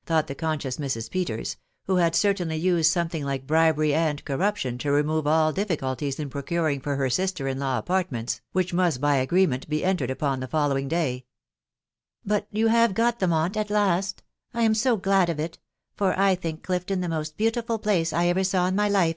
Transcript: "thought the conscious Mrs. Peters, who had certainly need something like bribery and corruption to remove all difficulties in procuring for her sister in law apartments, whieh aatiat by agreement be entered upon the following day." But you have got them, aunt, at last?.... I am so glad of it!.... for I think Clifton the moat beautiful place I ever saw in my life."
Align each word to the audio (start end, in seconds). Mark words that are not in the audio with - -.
"thought 0.04 0.26
the 0.26 0.34
conscious 0.34 0.76
Mrs. 0.76 1.10
Peters, 1.10 1.56
who 1.84 1.96
had 1.96 2.14
certainly 2.14 2.60
need 2.60 2.82
something 2.82 3.24
like 3.24 3.46
bribery 3.46 3.94
and 3.94 4.22
corruption 4.26 4.76
to 4.76 4.92
remove 4.92 5.26
all 5.26 5.54
difficulties 5.54 6.20
in 6.20 6.28
procuring 6.28 6.82
for 6.82 6.96
her 6.96 7.08
sister 7.08 7.48
in 7.48 7.58
law 7.58 7.78
apartments, 7.78 8.42
whieh 8.54 8.74
aatiat 8.74 9.00
by 9.00 9.16
agreement 9.16 9.66
be 9.70 9.82
entered 9.82 10.10
upon 10.10 10.40
the 10.40 10.46
following 10.48 10.86
day." 10.86 11.24
But 12.26 12.46
you 12.50 12.66
have 12.66 12.92
got 12.92 13.20
them, 13.20 13.32
aunt, 13.32 13.56
at 13.56 13.70
last?.... 13.70 14.22
I 14.52 14.64
am 14.64 14.74
so 14.74 14.98
glad 14.98 15.30
of 15.30 15.40
it!.... 15.40 15.58
for 15.94 16.12
I 16.20 16.34
think 16.34 16.62
Clifton 16.62 17.00
the 17.00 17.08
moat 17.08 17.32
beautiful 17.38 17.78
place 17.78 18.12
I 18.12 18.26
ever 18.26 18.44
saw 18.44 18.66
in 18.66 18.76
my 18.76 18.90
life." 18.90 19.16